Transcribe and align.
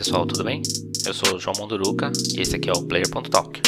pessoal, 0.00 0.24
tudo 0.24 0.42
bem? 0.44 0.62
Eu 1.04 1.12
sou 1.12 1.36
o 1.36 1.38
João 1.38 1.54
Monduruca 1.58 2.10
e 2.34 2.40
esse 2.40 2.56
aqui 2.56 2.70
é 2.70 2.72
o 2.72 2.82
Player.talk. 2.84 3.60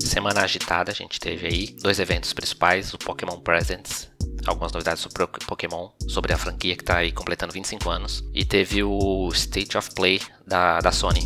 Semana 0.00 0.40
agitada, 0.40 0.90
a 0.90 0.94
gente 0.94 1.20
teve 1.20 1.46
aí 1.46 1.76
dois 1.82 2.00
eventos 2.00 2.32
principais, 2.32 2.94
o 2.94 2.98
Pokémon 2.98 3.38
Presents, 3.38 4.08
algumas 4.46 4.72
novidades 4.72 5.02
sobre 5.02 5.26
Pokémon, 5.46 5.90
sobre 6.08 6.32
a 6.32 6.38
franquia 6.38 6.74
que 6.74 6.82
está 6.82 6.96
aí 6.96 7.12
completando 7.12 7.52
25 7.52 7.90
anos, 7.90 8.24
e 8.32 8.46
teve 8.46 8.82
o 8.82 9.28
State 9.34 9.76
of 9.76 9.90
Play 9.94 10.22
da, 10.46 10.80
da 10.80 10.90
Sony. 10.90 11.22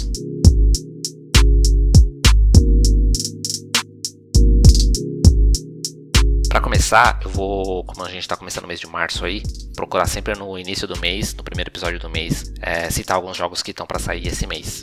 Para 6.51 6.61
começar, 6.61 7.21
eu 7.23 7.31
vou, 7.31 7.85
como 7.85 8.05
a 8.05 8.09
gente 8.09 8.23
está 8.23 8.37
começando 8.37 8.65
o 8.65 8.67
mês 8.67 8.81
de 8.81 8.87
março 8.89 9.25
aí, 9.25 9.41
procurar 9.77 10.07
sempre 10.07 10.35
no 10.35 10.59
início 10.59 10.87
do 10.87 10.99
mês, 10.99 11.33
no 11.33 11.45
primeiro 11.45 11.71
episódio 11.71 12.01
do 12.01 12.11
mês, 12.11 12.53
é, 12.61 12.91
citar 12.91 13.17
alguns 13.17 13.37
jogos 13.37 13.63
que 13.63 13.71
estão 13.71 13.87
para 13.87 14.01
sair 14.01 14.27
esse 14.27 14.49
mês. 14.49 14.83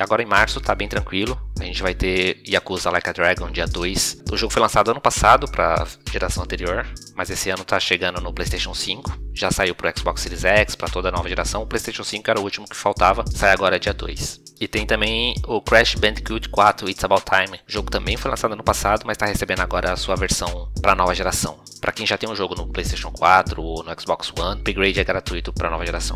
Agora 0.00 0.22
em 0.22 0.26
março 0.26 0.58
tá 0.58 0.74
bem 0.74 0.88
tranquilo. 0.88 1.38
A 1.60 1.64
gente 1.64 1.82
vai 1.82 1.94
ter 1.94 2.42
Yakuza 2.48 2.90
Like 2.90 3.10
a 3.10 3.12
Dragon 3.12 3.50
dia 3.50 3.66
2. 3.66 4.22
O 4.32 4.38
jogo 4.38 4.50
foi 4.50 4.62
lançado 4.62 4.90
ano 4.90 5.02
passado 5.02 5.46
para 5.46 5.86
geração 6.10 6.42
anterior, 6.42 6.88
mas 7.14 7.28
esse 7.28 7.50
ano 7.50 7.62
tá 7.62 7.78
chegando 7.78 8.18
no 8.18 8.32
PlayStation 8.32 8.72
5. 8.72 9.12
Já 9.34 9.50
saiu 9.50 9.74
pro 9.74 9.92
Xbox 9.96 10.22
Series 10.22 10.44
X, 10.46 10.74
para 10.74 10.88
toda 10.88 11.10
a 11.10 11.12
nova 11.12 11.28
geração. 11.28 11.62
O 11.62 11.66
PlayStation 11.66 12.04
5 12.04 12.30
era 12.30 12.40
o 12.40 12.42
último 12.42 12.66
que 12.66 12.74
faltava, 12.74 13.22
sai 13.30 13.52
agora 13.52 13.78
dia 13.78 13.92
2. 13.92 14.40
E 14.62 14.68
tem 14.68 14.86
também 14.86 15.34
o 15.48 15.60
Crash 15.60 15.96
Bandicoot 15.96 16.48
4 16.48 16.88
It's 16.88 17.02
About 17.02 17.24
Time. 17.24 17.58
O 17.68 17.72
jogo 17.72 17.90
também 17.90 18.16
foi 18.16 18.30
lançado 18.30 18.52
ano 18.52 18.62
passado, 18.62 19.02
mas 19.04 19.16
está 19.16 19.26
recebendo 19.26 19.58
agora 19.58 19.92
a 19.92 19.96
sua 19.96 20.14
versão 20.14 20.70
para 20.80 20.94
nova 20.94 21.12
geração. 21.16 21.58
Para 21.80 21.90
quem 21.90 22.06
já 22.06 22.16
tem 22.16 22.30
um 22.30 22.36
jogo 22.36 22.54
no 22.54 22.68
PlayStation 22.68 23.10
4 23.10 23.60
ou 23.60 23.82
no 23.82 24.00
Xbox 24.00 24.32
One, 24.38 24.50
o 24.50 24.60
upgrade 24.60 25.00
é 25.00 25.02
gratuito 25.02 25.52
para 25.52 25.68
nova 25.68 25.84
geração. 25.84 26.14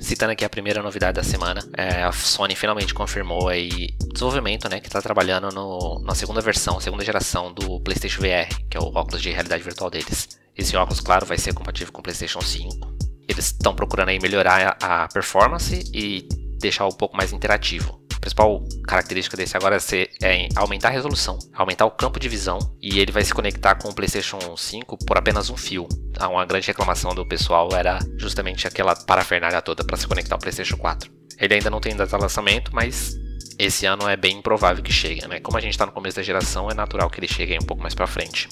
Citando 0.00 0.32
aqui 0.32 0.44
a 0.44 0.50
primeira 0.50 0.82
novidade 0.82 1.14
da 1.14 1.22
semana, 1.22 1.64
é, 1.76 2.02
a 2.02 2.10
Sony 2.10 2.56
finalmente 2.56 2.92
confirmou 2.92 3.48
aí 3.48 3.94
desenvolvimento, 4.12 4.68
né, 4.68 4.80
que 4.80 4.88
está 4.88 5.00
trabalhando 5.00 5.54
no, 5.54 6.02
na 6.04 6.16
segunda 6.16 6.40
versão, 6.40 6.80
segunda 6.80 7.04
geração 7.04 7.52
do 7.52 7.78
PlayStation 7.78 8.22
VR, 8.22 8.52
que 8.68 8.76
é 8.76 8.80
o 8.80 8.86
óculos 8.86 9.22
de 9.22 9.30
realidade 9.30 9.62
virtual 9.62 9.88
deles. 9.88 10.36
Esse 10.58 10.76
óculos, 10.76 10.98
claro, 10.98 11.24
vai 11.24 11.38
ser 11.38 11.54
compatível 11.54 11.92
com 11.92 12.00
o 12.00 12.02
PlayStation 12.02 12.40
5. 12.40 12.95
Eles 13.28 13.46
estão 13.46 13.74
procurando 13.74 14.10
aí 14.10 14.20
melhorar 14.20 14.76
a 14.80 15.08
performance 15.08 15.84
e 15.92 16.28
deixar 16.58 16.86
um 16.86 16.92
pouco 16.92 17.16
mais 17.16 17.32
interativo. 17.32 18.00
A 18.14 18.20
principal 18.20 18.64
característica 18.86 19.36
desse 19.36 19.56
agora 19.56 19.76
é, 19.76 19.78
ser, 19.78 20.10
é 20.22 20.48
aumentar 20.56 20.88
a 20.88 20.90
resolução, 20.90 21.38
aumentar 21.54 21.86
o 21.86 21.90
campo 21.90 22.18
de 22.18 22.28
visão 22.28 22.58
e 22.82 22.98
ele 22.98 23.12
vai 23.12 23.22
se 23.22 23.32
conectar 23.32 23.76
com 23.76 23.88
o 23.88 23.94
PlayStation 23.94 24.38
5 24.56 24.98
por 25.06 25.16
apenas 25.16 25.48
um 25.50 25.56
fio. 25.56 25.86
Uma 26.20 26.44
grande 26.44 26.66
reclamação 26.66 27.14
do 27.14 27.26
pessoal 27.26 27.68
era 27.72 27.98
justamente 28.16 28.66
aquela 28.66 28.96
parafernália 28.96 29.62
toda 29.62 29.84
para 29.84 29.96
se 29.96 30.06
conectar 30.06 30.34
ao 30.34 30.40
PlayStation 30.40 30.76
4. 30.76 31.10
Ele 31.38 31.54
ainda 31.54 31.70
não 31.70 31.80
tem 31.80 31.94
data 31.94 32.16
de 32.16 32.22
lançamento, 32.22 32.74
mas 32.74 33.14
esse 33.58 33.86
ano 33.86 34.08
é 34.08 34.16
bem 34.16 34.38
improvável 34.38 34.82
que 34.82 34.92
chegue, 34.92 35.26
né? 35.26 35.40
Como 35.40 35.56
a 35.56 35.60
gente 35.60 35.72
está 35.72 35.86
no 35.86 35.92
começo 35.92 36.16
da 36.16 36.22
geração, 36.22 36.70
é 36.70 36.74
natural 36.74 37.08
que 37.08 37.20
ele 37.20 37.28
chegue 37.28 37.56
um 37.58 37.64
pouco 37.64 37.82
mais 37.82 37.94
para 37.94 38.06
frente. 38.06 38.48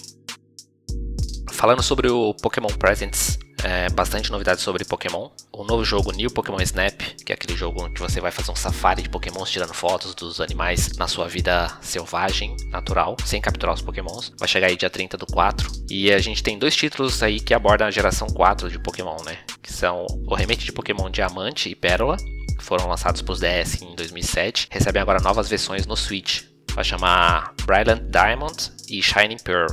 Falando 1.53 1.83
sobre 1.83 2.09
o 2.11 2.34
Pokémon 2.34 2.69
Presents, 2.69 3.38
é, 3.64 3.88
bastante 3.88 4.30
novidades 4.30 4.62
sobre 4.62 4.84
Pokémon. 4.84 5.30
O 5.50 5.64
novo 5.64 5.84
jogo 5.84 6.12
New 6.12 6.30
Pokémon 6.30 6.60
Snap, 6.60 7.00
que 7.25 7.32
é 7.32 7.34
aquele 7.34 7.56
jogo 7.56 7.82
onde 7.82 7.98
você 7.98 8.20
vai 8.20 8.30
fazer 8.30 8.52
um 8.52 8.56
safari 8.56 9.02
de 9.02 9.08
Pokémons 9.08 9.50
tirando 9.50 9.72
fotos 9.72 10.14
dos 10.14 10.38
animais 10.38 10.92
na 10.98 11.08
sua 11.08 11.26
vida 11.26 11.72
selvagem, 11.80 12.54
natural, 12.70 13.16
sem 13.24 13.41
capturar 13.41 13.74
os 13.74 13.80
Pokémons. 13.80 14.32
Vai 14.38 14.47
chegar 14.47 14.66
aí 14.66 14.76
dia 14.76 14.91
30 14.91 15.16
do 15.16 15.26
4. 15.26 15.70
E 15.88 16.12
a 16.12 16.19
gente 16.19 16.42
tem 16.42 16.58
dois 16.58 16.76
títulos 16.76 17.22
aí 17.22 17.41
que 17.41 17.54
abordam 17.54 17.88
a 17.88 17.91
geração 17.91 18.28
4 18.28 18.70
de 18.70 18.78
Pokémon, 18.78 19.16
né? 19.24 19.38
Que 19.62 19.72
são 19.72 20.06
o 20.26 20.34
remake 20.34 20.64
de 20.64 20.72
Pokémon 20.72 21.08
Diamante 21.08 21.70
e 21.70 21.74
Pérola, 21.74 22.19
que 22.19 22.62
foram 22.62 22.86
lançados 22.86 23.22
para 23.22 23.32
os 23.32 23.41
DS 23.41 23.80
em 23.80 23.97
2007. 23.97 24.69
Recebem 24.70 25.00
agora 25.00 25.22
novas 25.22 25.48
versões 25.48 25.86
no 25.86 25.97
Switch. 25.97 26.42
Vai 26.74 26.84
chamar 26.84 27.54
Brilliant 27.64 28.03
Diamond 28.10 28.72
e 28.91 29.03
Shining 29.03 29.38
Pearl. 29.42 29.72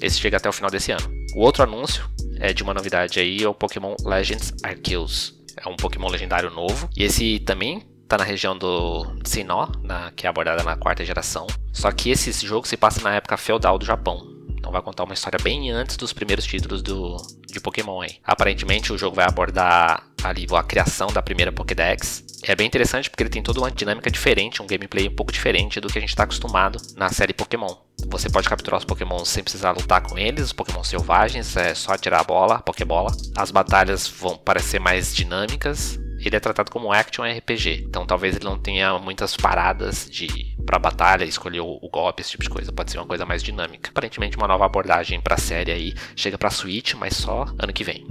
Esse 0.00 0.18
chega 0.18 0.38
até 0.38 0.48
o 0.48 0.52
final 0.52 0.70
desse 0.70 0.90
ano. 0.90 1.13
O 1.34 1.40
outro 1.40 1.64
anúncio 1.64 2.08
é, 2.38 2.52
de 2.52 2.62
uma 2.62 2.72
novidade 2.72 3.18
aí 3.18 3.42
é 3.42 3.48
o 3.48 3.54
Pokémon 3.54 3.96
Legends 4.04 4.54
Arceus. 4.62 5.34
É 5.56 5.68
um 5.68 5.74
Pokémon 5.74 6.08
legendário 6.08 6.48
novo. 6.48 6.88
E 6.96 7.02
esse 7.02 7.40
também 7.40 7.82
tá 8.08 8.16
na 8.16 8.24
região 8.24 8.56
do 8.56 9.04
Sinnoh, 9.24 9.72
na, 9.82 10.12
que 10.12 10.26
é 10.26 10.30
abordada 10.30 10.62
na 10.62 10.76
quarta 10.76 11.04
geração. 11.04 11.46
Só 11.72 11.90
que 11.90 12.10
esse 12.10 12.32
jogo 12.46 12.68
se 12.68 12.76
passa 12.76 13.00
na 13.02 13.16
época 13.16 13.36
feudal 13.36 13.76
do 13.78 13.84
Japão. 13.84 14.32
Então 14.50 14.70
vai 14.70 14.80
contar 14.80 15.02
uma 15.02 15.14
história 15.14 15.38
bem 15.42 15.70
antes 15.70 15.96
dos 15.96 16.12
primeiros 16.12 16.44
títulos 16.44 16.82
do, 16.82 17.16
de 17.48 17.60
Pokémon 17.60 18.00
aí. 18.00 18.16
Aparentemente 18.22 18.92
o 18.92 18.98
jogo 18.98 19.16
vai 19.16 19.26
abordar 19.26 20.08
ali 20.28 20.46
a 20.54 20.62
criação 20.62 21.08
da 21.08 21.22
primeira 21.22 21.52
Pokédex. 21.52 22.24
É 22.42 22.54
bem 22.54 22.66
interessante 22.66 23.08
porque 23.08 23.22
ele 23.22 23.30
tem 23.30 23.42
toda 23.42 23.60
uma 23.60 23.70
dinâmica 23.70 24.10
diferente, 24.10 24.60
um 24.60 24.66
gameplay 24.66 25.08
um 25.08 25.14
pouco 25.14 25.32
diferente 25.32 25.80
do 25.80 25.88
que 25.88 25.98
a 25.98 26.00
gente 26.00 26.10
está 26.10 26.24
acostumado 26.24 26.78
na 26.96 27.08
série 27.08 27.32
Pokémon. 27.32 27.74
Você 28.08 28.28
pode 28.28 28.48
capturar 28.48 28.78
os 28.78 28.84
Pokémon 28.84 29.24
sem 29.24 29.42
precisar 29.42 29.70
lutar 29.70 30.02
com 30.02 30.18
eles, 30.18 30.46
os 30.46 30.52
Pokémon 30.52 30.84
selvagens, 30.84 31.56
é 31.56 31.74
só 31.74 31.96
tirar 31.96 32.20
a 32.20 32.24
bola, 32.24 32.56
a 32.56 32.62
Pokébola. 32.62 33.10
As 33.36 33.50
batalhas 33.50 34.06
vão 34.06 34.36
parecer 34.36 34.78
mais 34.78 35.14
dinâmicas. 35.14 35.98
Ele 36.20 36.36
é 36.36 36.40
tratado 36.40 36.70
como 36.70 36.92
action 36.92 37.22
RPG, 37.22 37.84
então 37.86 38.06
talvez 38.06 38.36
ele 38.36 38.44
não 38.44 38.58
tenha 38.58 38.98
muitas 38.98 39.36
paradas 39.36 40.08
de 40.10 40.54
para 40.64 40.78
batalha, 40.78 41.24
escolher 41.24 41.60
o, 41.60 41.78
o, 41.82 41.88
golpe, 41.90 42.22
esse 42.22 42.30
tipo 42.30 42.42
de 42.42 42.50
coisa. 42.50 42.72
Pode 42.72 42.90
ser 42.90 42.98
uma 42.98 43.06
coisa 43.06 43.26
mais 43.26 43.42
dinâmica. 43.42 43.90
Aparentemente 43.90 44.36
uma 44.36 44.48
nova 44.48 44.64
abordagem 44.64 45.20
para 45.20 45.34
a 45.34 45.38
série 45.38 45.70
aí 45.70 45.94
chega 46.16 46.38
para 46.38 46.50
Switch, 46.50 46.94
mas 46.94 47.16
só 47.16 47.44
ano 47.58 47.72
que 47.72 47.84
vem. 47.84 48.06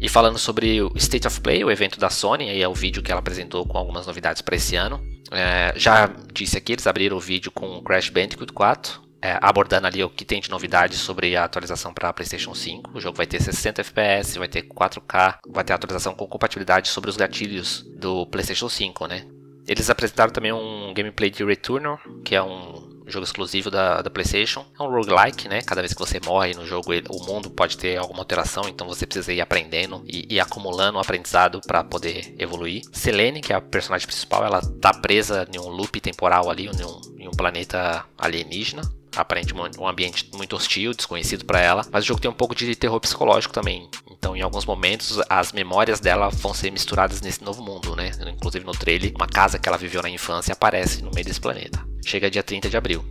E 0.00 0.08
falando 0.08 0.38
sobre 0.38 0.80
o 0.80 0.90
State 0.96 1.26
of 1.26 1.40
Play, 1.42 1.62
o 1.62 1.70
evento 1.70 2.00
da 2.00 2.08
Sony, 2.08 2.48
aí 2.48 2.62
é 2.62 2.68
o 2.68 2.72
vídeo 2.72 3.02
que 3.02 3.12
ela 3.12 3.20
apresentou 3.20 3.66
com 3.66 3.76
algumas 3.76 4.06
novidades 4.06 4.40
para 4.40 4.56
esse 4.56 4.74
ano. 4.74 4.98
É, 5.30 5.74
já 5.76 6.10
disse 6.32 6.56
aqui, 6.56 6.72
eles 6.72 6.86
abriram 6.86 7.18
o 7.18 7.20
vídeo 7.20 7.52
com 7.52 7.82
Crash 7.82 8.08
Bandicoot 8.08 8.50
4, 8.50 9.02
é, 9.20 9.38
abordando 9.42 9.86
ali 9.86 10.02
o 10.02 10.08
que 10.08 10.24
tem 10.24 10.40
de 10.40 10.48
novidades 10.48 10.98
sobre 10.98 11.36
a 11.36 11.44
atualização 11.44 11.92
para 11.92 12.12
PlayStation 12.14 12.54
5. 12.54 12.92
O 12.94 13.00
jogo 13.00 13.14
vai 13.14 13.26
ter 13.26 13.42
60 13.42 13.82
FPS, 13.82 14.38
vai 14.38 14.48
ter 14.48 14.62
4K, 14.62 15.40
vai 15.46 15.62
ter 15.62 15.74
atualização 15.74 16.14
com 16.14 16.26
compatibilidade 16.26 16.88
sobre 16.88 17.10
os 17.10 17.18
gatilhos 17.18 17.84
do 17.98 18.24
PlayStation 18.26 18.70
5, 18.70 19.06
né? 19.06 19.26
Eles 19.68 19.90
apresentaram 19.90 20.32
também 20.32 20.52
um 20.52 20.94
gameplay 20.94 21.30
de 21.30 21.44
Returnal, 21.44 22.00
que 22.24 22.34
é 22.34 22.42
um 22.42 22.89
jogo 23.06 23.24
exclusivo 23.24 23.70
da, 23.70 24.02
da 24.02 24.10
PlayStation. 24.10 24.64
É 24.78 24.82
um 24.82 24.90
roguelike, 24.90 25.48
né? 25.48 25.62
Cada 25.62 25.80
vez 25.80 25.92
que 25.92 25.98
você 25.98 26.20
morre 26.24 26.54
no 26.54 26.66
jogo, 26.66 26.92
ele, 26.92 27.06
o 27.08 27.22
mundo 27.24 27.50
pode 27.50 27.76
ter 27.76 27.96
alguma 27.96 28.20
alteração, 28.20 28.64
então 28.68 28.86
você 28.86 29.06
precisa 29.06 29.32
ir 29.32 29.40
aprendendo 29.40 30.02
e, 30.06 30.26
e 30.34 30.40
acumulando 30.40 30.98
um 30.98 31.00
aprendizado 31.00 31.60
para 31.66 31.82
poder 31.82 32.34
evoluir. 32.38 32.82
Selene, 32.92 33.40
que 33.40 33.52
é 33.52 33.56
a 33.56 33.60
personagem 33.60 34.06
principal, 34.06 34.44
ela 34.44 34.60
tá 34.80 34.92
presa 34.92 35.46
em 35.52 35.58
um 35.58 35.68
loop 35.68 36.00
temporal 36.00 36.50
ali, 36.50 36.66
em 36.66 36.84
um, 36.84 37.00
em 37.18 37.28
um 37.28 37.32
planeta 37.32 38.04
alienígena 38.18 38.82
aparentemente 39.16 39.78
um 39.80 39.88
ambiente 39.88 40.30
muito 40.34 40.54
hostil, 40.54 40.94
desconhecido 40.94 41.44
para 41.44 41.60
ela, 41.60 41.84
mas 41.90 42.04
o 42.04 42.06
jogo 42.06 42.20
tem 42.20 42.30
um 42.30 42.34
pouco 42.34 42.54
de 42.54 42.74
terror 42.76 43.00
psicológico 43.00 43.52
também. 43.52 43.88
Então, 44.10 44.36
em 44.36 44.40
alguns 44.40 44.64
momentos, 44.64 45.20
as 45.28 45.52
memórias 45.52 45.98
dela 45.98 46.28
vão 46.28 46.54
ser 46.54 46.70
misturadas 46.70 47.20
nesse 47.20 47.42
novo 47.42 47.62
mundo, 47.62 47.96
né? 47.96 48.12
Inclusive 48.32 48.64
no 48.64 48.72
trailer, 48.72 49.12
uma 49.16 49.26
casa 49.26 49.58
que 49.58 49.68
ela 49.68 49.78
viveu 49.78 50.02
na 50.02 50.10
infância 50.10 50.52
aparece 50.52 51.02
no 51.02 51.10
meio 51.10 51.26
desse 51.26 51.40
planeta 51.40 51.89
chega 52.04 52.30
dia 52.30 52.42
30 52.42 52.68
de 52.68 52.76
abril. 52.76 53.04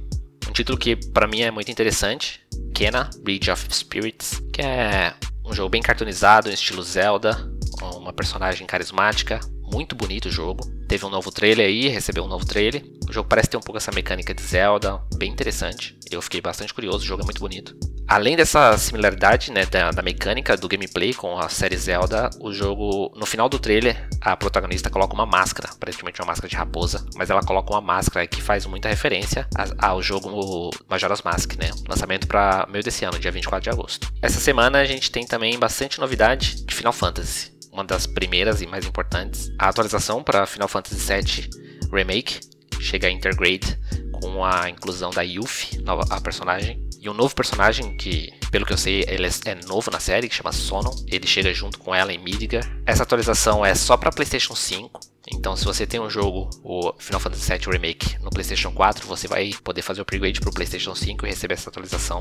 Um 0.48 0.52
título 0.52 0.78
que 0.78 0.96
para 0.96 1.28
mim 1.28 1.42
é 1.42 1.52
muito 1.52 1.72
interessante, 1.72 2.42
Kena 2.74 3.10
Bridge 3.22 3.52
of 3.52 3.68
Spirits, 3.72 4.42
que 4.52 4.62
é 4.62 5.14
um 5.46 5.54
jogo 5.54 5.70
bem 5.70 5.82
cartoonizado, 5.82 6.50
em 6.50 6.54
estilo 6.54 6.82
Zelda, 6.82 7.38
uma 7.82 8.14
personagem 8.14 8.66
carismática, 8.66 9.40
muito 9.72 9.96
bonito 9.96 10.28
o 10.28 10.32
jogo. 10.32 10.66
Teve 10.88 11.06
um 11.06 11.10
novo 11.10 11.32
trailer 11.32 11.68
aí, 11.68 11.88
recebeu 11.88 12.24
um 12.24 12.28
novo 12.28 12.46
trailer. 12.46 12.84
O 13.08 13.14
jogo 13.14 13.30
parece 13.30 13.50
ter 13.50 13.58
um 13.58 13.62
pouco 13.62 13.78
essa 13.78 13.92
mecânica 13.92 14.34
de 14.34 14.42
Zelda, 14.42 15.00
bem 15.16 15.32
interessante. 15.32 15.98
Eu 16.10 16.22
fiquei 16.22 16.42
bastante 16.42 16.74
curioso, 16.74 17.04
o 17.04 17.08
jogo 17.08 17.22
é 17.22 17.26
muito 17.26 17.40
bonito. 17.40 17.76
Além 18.10 18.36
dessa 18.36 18.76
similaridade 18.76 19.52
né, 19.52 19.68
da, 19.68 19.92
da, 19.92 20.02
mecânica 20.02 20.58
do 20.58 20.68
gameplay 20.68 21.14
com 21.14 21.38
a 21.38 21.48
série 21.48 21.78
Zelda, 21.78 22.32
o 22.40 22.52
jogo, 22.52 23.14
no 23.16 23.24
final 23.24 23.48
do 23.48 23.60
trailer, 23.60 24.10
a 24.20 24.36
protagonista 24.36 24.90
coloca 24.90 25.14
uma 25.14 25.28
máscara, 25.28 25.70
aparentemente 25.72 26.20
uma 26.20 26.26
máscara 26.26 26.50
de 26.50 26.56
raposa, 26.56 27.06
mas 27.16 27.30
ela 27.30 27.44
coloca 27.44 27.72
uma 27.72 27.82
máscara 27.82 28.26
que 28.26 28.42
faz 28.42 28.66
muita 28.66 28.90
referência 28.90 29.48
ao 29.78 30.02
jogo 30.02 30.72
Majora's 30.90 31.22
Mask, 31.22 31.54
né? 31.60 31.70
Lançamento 31.88 32.28
para 32.28 32.68
meio 32.72 32.84
desse 32.84 33.06
ano, 33.06 33.20
dia 33.20 33.32
24 33.32 33.66
de 33.66 33.70
agosto. 33.70 34.12
Essa 34.24 34.40
semana 34.40 34.80
a 34.80 34.86
gente 34.86 35.12
tem 35.12 35.24
também 35.24 35.60
bastante 35.60 36.00
novidade 36.00 36.66
de 36.66 36.74
Final 36.74 36.94
Fantasy, 36.94 37.52
uma 37.72 37.84
das 37.84 38.08
primeiras 38.08 38.60
e 38.64 38.66
mais 38.66 38.88
importantes. 38.88 39.52
A 39.60 39.70
atualização 39.70 40.24
para 40.24 40.48
Final 40.48 40.68
Fantasy 40.68 41.14
VII 41.14 41.50
Remake 41.94 42.40
chega 42.80 43.08
a 43.08 43.12
Intergrade 43.12 43.78
com 44.20 44.44
a 44.44 44.70
inclusão 44.70 45.12
da 45.12 45.22
Yuffie, 45.22 45.84
a 46.10 46.22
personagem, 46.22 46.90
e 47.02 47.10
um 47.10 47.14
novo 47.14 47.34
personagem 47.34 47.96
que, 47.96 48.34
pelo 48.52 48.66
que 48.66 48.74
eu 48.74 48.78
sei, 48.78 49.06
ele 49.08 49.26
é 49.46 49.56
novo 49.66 49.90
na 49.90 50.00
série, 50.00 50.28
que 50.28 50.36
chama 50.36 50.52
Sonon. 50.52 50.94
Ele 51.08 51.26
chega 51.26 51.54
junto 51.54 51.80
com 51.80 51.96
ela 51.96 52.12
em 52.12 52.18
Midgar. 52.18 52.70
Essa 52.86 53.04
atualização 53.04 53.66
é 53.66 53.74
só 53.74 53.96
para 53.96 54.12
PlayStation 54.12 54.54
5, 54.56 55.00
Então, 55.32 55.56
se 55.56 55.64
você 55.64 55.86
tem 55.86 56.00
um 56.00 56.10
jogo, 56.10 56.50
o 56.64 56.94
Final 56.98 57.22
Fantasy 57.22 57.52
VII 57.52 57.72
Remake, 57.72 58.18
no 58.20 58.30
PlayStation 58.30 58.72
4, 58.72 59.08
você 59.08 59.28
vai 59.28 59.52
poder 59.64 59.82
fazer 59.82 60.02
o 60.02 60.04
upgrade 60.04 60.40
para 60.42 60.50
o 60.50 60.54
PlayStation 60.54 60.96
5 60.96 61.26
e 61.26 61.30
receber 61.30 61.54
essa 61.54 61.70
atualização. 61.70 62.20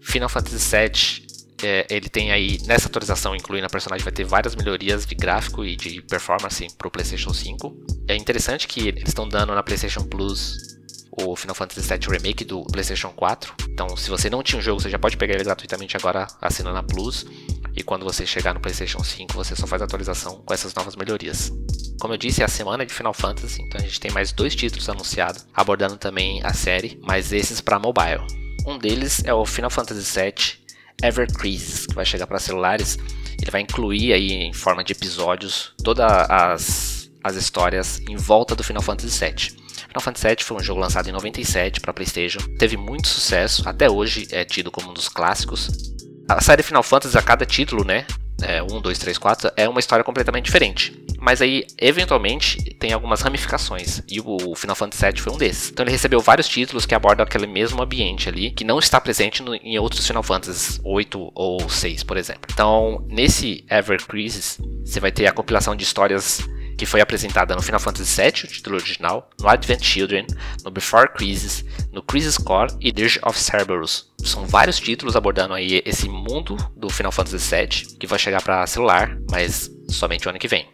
Final 0.00 0.28
Fantasy 0.28 0.56
VII 0.56 1.36
é, 1.62 1.86
ele 1.88 2.08
tem 2.08 2.32
aí, 2.32 2.58
nessa 2.66 2.88
atualização, 2.88 3.34
incluindo 3.34 3.66
a 3.66 3.70
personagem, 3.70 4.04
vai 4.04 4.12
ter 4.12 4.24
várias 4.24 4.54
melhorias 4.54 5.06
de 5.06 5.14
gráfico 5.14 5.64
e 5.64 5.76
de 5.76 6.02
performance 6.02 6.66
para 6.76 6.88
o 6.88 6.90
PlayStation 6.90 7.32
5. 7.32 7.76
É 8.08 8.16
interessante 8.16 8.66
que 8.66 8.88
eles 8.88 9.08
estão 9.08 9.28
dando 9.28 9.54
na 9.54 9.62
PlayStation 9.62 10.02
Plus 10.02 10.75
o 11.16 11.34
Final 11.34 11.54
Fantasy 11.54 11.88
VII 11.88 12.08
Remake 12.10 12.44
do 12.44 12.62
PlayStation 12.64 13.08
4. 13.10 13.54
Então, 13.70 13.96
se 13.96 14.10
você 14.10 14.28
não 14.28 14.42
tinha 14.42 14.58
o 14.58 14.62
jogo, 14.62 14.80
você 14.80 14.90
já 14.90 14.98
pode 14.98 15.16
pegar 15.16 15.34
ele 15.34 15.44
gratuitamente 15.44 15.96
agora 15.96 16.26
assinando 16.40 16.78
a 16.78 16.82
Plus. 16.82 17.26
E 17.74 17.82
quando 17.82 18.04
você 18.04 18.26
chegar 18.26 18.54
no 18.54 18.60
PlayStation 18.60 19.02
5, 19.02 19.34
você 19.34 19.54
só 19.54 19.66
faz 19.66 19.82
atualização 19.82 20.42
com 20.44 20.54
essas 20.54 20.74
novas 20.74 20.96
melhorias. 20.96 21.52
Como 22.00 22.14
eu 22.14 22.18
disse, 22.18 22.42
é 22.42 22.44
a 22.44 22.48
semana 22.48 22.84
de 22.84 22.92
Final 22.92 23.12
Fantasy, 23.14 23.62
então 23.62 23.80
a 23.80 23.84
gente 23.84 24.00
tem 24.00 24.10
mais 24.10 24.32
dois 24.32 24.54
títulos 24.54 24.88
anunciados, 24.88 25.46
abordando 25.54 25.96
também 25.96 26.40
a 26.44 26.52
série, 26.52 27.00
mas 27.02 27.32
esses 27.32 27.60
para 27.60 27.78
mobile. 27.78 28.26
Um 28.66 28.78
deles 28.78 29.22
é 29.24 29.32
o 29.32 29.44
Final 29.44 29.70
Fantasy 29.70 30.20
VII 30.20 30.66
Ever 31.02 31.30
Crisis, 31.32 31.86
que 31.86 31.94
vai 31.94 32.04
chegar 32.04 32.26
para 32.26 32.38
celulares. 32.38 32.98
Ele 33.40 33.50
vai 33.50 33.60
incluir 33.60 34.12
aí 34.12 34.32
em 34.32 34.52
forma 34.52 34.82
de 34.82 34.92
episódios 34.92 35.72
todas 35.82 36.10
as, 36.30 37.10
as 37.22 37.36
histórias 37.36 38.00
em 38.08 38.16
volta 38.16 38.56
do 38.56 38.64
Final 38.64 38.82
Fantasy 38.82 39.24
VII. 39.24 39.65
Final 39.96 40.00
Fantasy 40.02 40.28
VII 40.28 40.44
foi 40.44 40.56
um 40.58 40.60
jogo 40.60 40.80
lançado 40.80 41.08
em 41.08 41.12
97 41.12 41.80
para 41.80 41.92
PlayStation, 41.92 42.40
teve 42.58 42.76
muito 42.76 43.08
sucesso, 43.08 43.66
até 43.66 43.90
hoje 43.90 44.28
é 44.30 44.44
tido 44.44 44.70
como 44.70 44.90
um 44.90 44.92
dos 44.92 45.08
clássicos. 45.08 45.94
A 46.28 46.40
série 46.42 46.62
Final 46.62 46.82
Fantasy, 46.82 47.16
a 47.16 47.22
cada 47.22 47.46
título, 47.46 47.82
né? 47.82 48.04
É, 48.42 48.62
1, 48.62 48.66
2, 48.80 48.98
3, 48.98 49.16
4, 49.16 49.52
é 49.56 49.66
uma 49.66 49.80
história 49.80 50.04
completamente 50.04 50.44
diferente. 50.44 50.92
Mas 51.18 51.40
aí, 51.40 51.66
eventualmente, 51.78 52.58
tem 52.74 52.92
algumas 52.92 53.22
ramificações. 53.22 54.02
E 54.06 54.20
o 54.20 54.54
Final 54.54 54.76
Fantasy 54.76 55.06
VII 55.06 55.20
foi 55.22 55.32
um 55.32 55.38
desses. 55.38 55.70
Então 55.70 55.82
ele 55.82 55.92
recebeu 55.92 56.20
vários 56.20 56.46
títulos 56.46 56.84
que 56.84 56.94
abordam 56.94 57.24
aquele 57.24 57.46
mesmo 57.46 57.82
ambiente 57.82 58.28
ali, 58.28 58.50
que 58.50 58.64
não 58.64 58.78
está 58.78 59.00
presente 59.00 59.42
no, 59.42 59.54
em 59.54 59.78
outros 59.78 60.06
Final 60.06 60.22
Fantasy 60.22 60.78
8 60.84 61.32
ou 61.34 61.70
6, 61.70 62.02
por 62.02 62.18
exemplo. 62.18 62.42
Então, 62.52 63.02
nesse 63.08 63.64
Ever 63.70 64.04
Crisis, 64.06 64.58
você 64.84 65.00
vai 65.00 65.10
ter 65.10 65.26
a 65.26 65.32
compilação 65.32 65.74
de 65.74 65.84
histórias 65.84 66.46
que 66.76 66.86
foi 66.86 67.00
apresentada 67.00 67.54
no 67.54 67.62
Final 67.62 67.80
Fantasy 67.80 68.20
VII, 68.20 68.44
o 68.44 68.46
título 68.46 68.76
original, 68.76 69.30
no 69.40 69.48
Advent 69.48 69.82
Children, 69.82 70.26
no 70.64 70.70
Before 70.70 71.08
Crisis, 71.12 71.64
no 71.92 72.02
Crisis 72.02 72.36
Core 72.36 72.72
e 72.80 72.92
Dirge 72.92 73.18
of 73.24 73.38
Cerberus. 73.38 74.10
São 74.22 74.46
vários 74.46 74.78
títulos 74.78 75.16
abordando 75.16 75.54
aí 75.54 75.82
esse 75.86 76.08
mundo 76.08 76.56
do 76.76 76.90
Final 76.90 77.12
Fantasy 77.12 77.54
VII, 77.54 77.96
que 77.98 78.06
vai 78.06 78.18
chegar 78.18 78.42
para 78.42 78.66
celular, 78.66 79.16
mas 79.30 79.70
somente 79.88 80.26
o 80.26 80.30
ano 80.30 80.38
que 80.38 80.48
vem. 80.48 80.68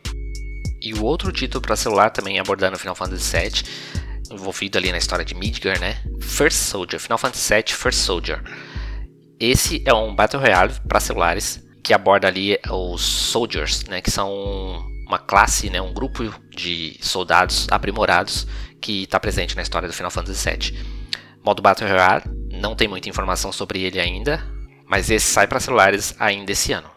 E 0.80 0.92
o 0.94 1.04
outro 1.04 1.30
título 1.30 1.62
para 1.62 1.76
celular 1.76 2.10
também 2.10 2.40
abordando 2.40 2.76
o 2.76 2.78
Final 2.78 2.96
Fantasy 2.96 3.36
VII, 3.36 3.62
envolvido 4.32 4.78
ali 4.78 4.90
na 4.90 4.98
história 4.98 5.24
de 5.24 5.34
Midgar, 5.34 5.78
né? 5.78 6.02
First 6.20 6.58
Soldier, 6.58 7.00
Final 7.00 7.18
Fantasy 7.18 7.54
VII 7.54 7.74
First 7.74 8.00
Soldier. 8.00 8.42
Esse 9.38 9.82
é 9.86 9.94
um 9.94 10.14
Battle 10.14 10.40
Royale 10.40 10.72
para 10.88 10.98
celulares 10.98 11.62
que 11.82 11.92
aborda 11.92 12.28
ali 12.28 12.58
os 12.70 13.02
Soldiers, 13.02 13.84
né? 13.84 14.00
Que 14.00 14.10
são 14.10 14.91
uma 15.12 15.18
classe, 15.18 15.68
né, 15.68 15.80
um 15.80 15.92
grupo 15.92 16.34
de 16.48 16.96
soldados 17.02 17.66
aprimorados 17.70 18.46
que 18.80 19.02
está 19.02 19.20
presente 19.20 19.54
na 19.54 19.62
história 19.62 19.86
do 19.86 19.92
Final 19.92 20.10
Fantasy 20.10 20.50
VII. 20.50 20.78
Modo 21.44 21.60
Battle 21.60 21.88
Royale, 21.88 22.24
não 22.50 22.74
tem 22.74 22.88
muita 22.88 23.10
informação 23.10 23.52
sobre 23.52 23.82
ele 23.82 24.00
ainda, 24.00 24.42
mas 24.86 25.10
esse 25.10 25.26
sai 25.26 25.46
para 25.46 25.60
celulares 25.60 26.14
ainda 26.18 26.52
esse 26.52 26.72
ano. 26.72 26.90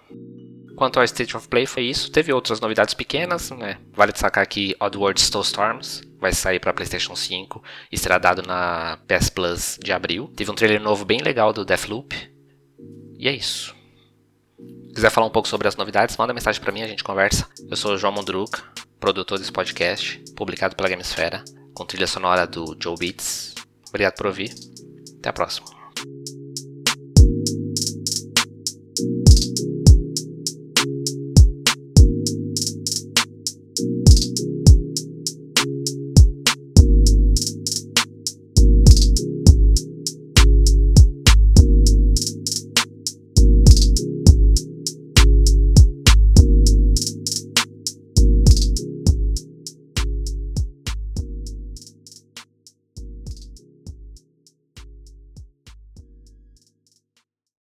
Quanto 0.77 0.97
ao 0.97 1.03
State 1.03 1.35
of 1.35 1.47
Play 1.47 1.65
foi 1.65 1.83
isso, 1.83 2.11
teve 2.11 2.31
outras 2.31 2.59
novidades 2.59 2.93
pequenas, 2.93 3.51
né? 3.51 3.77
Vale 3.93 4.11
destacar 4.11 4.47
que 4.47 4.75
Oddworld 4.79 5.19
Storms 5.19 6.01
vai 6.19 6.31
sair 6.31 6.59
para 6.59 6.73
PlayStation 6.73 7.15
5 7.15 7.61
e 7.91 7.97
será 7.97 8.17
dado 8.17 8.41
na 8.41 8.97
PS 9.07 9.29
Plus 9.29 9.77
de 9.81 9.91
abril. 9.91 10.31
Teve 10.35 10.51
um 10.51 10.55
trailer 10.55 10.81
novo 10.81 11.05
bem 11.05 11.19
legal 11.21 11.51
do 11.51 11.65
Deathloop. 11.65 12.15
E 13.17 13.27
é 13.29 13.33
isso 13.33 13.74
quiser 14.95 15.11
falar 15.11 15.27
um 15.27 15.31
pouco 15.31 15.47
sobre 15.47 15.67
as 15.67 15.75
novidades, 15.75 16.15
manda 16.15 16.33
mensagem 16.33 16.61
para 16.61 16.71
mim, 16.71 16.81
a 16.81 16.87
gente 16.87 17.03
conversa. 17.03 17.45
Eu 17.69 17.75
sou 17.75 17.93
o 17.93 17.97
João 17.97 18.13
Mondruca, 18.13 18.63
produtor 18.97 19.37
desse 19.37 19.51
podcast, 19.51 20.23
publicado 20.35 20.75
pela 20.75 20.87
Gamesfera, 20.87 21.43
com 21.73 21.85
trilha 21.85 22.07
sonora 22.07 22.47
do 22.47 22.77
Joe 22.81 22.95
Beats. 22.97 23.53
Obrigado 23.89 24.15
por 24.15 24.27
ouvir. 24.27 24.53
Até 25.19 25.29
a 25.29 25.33
próxima. 25.33 25.67